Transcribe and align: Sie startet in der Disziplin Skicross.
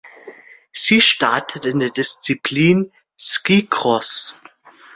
Sie 0.73 0.99
startet 0.99 1.65
in 1.65 1.77
der 1.77 1.91
Disziplin 1.91 2.91
Skicross. 3.19 4.33